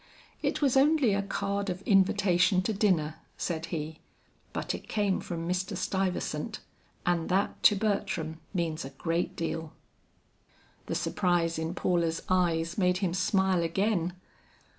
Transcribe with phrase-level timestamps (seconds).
[0.41, 3.99] "It was only a card of invitation to dinner," said he,
[4.51, 5.77] "but it came from Mr.
[5.77, 6.59] Stuyvesant,
[7.05, 9.73] and that to Bertram means a great deal."
[10.87, 14.13] The surprise in Paula's eyes made him smile again.